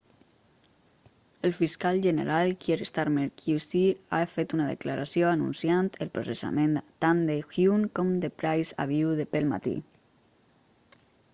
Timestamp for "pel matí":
9.37-9.75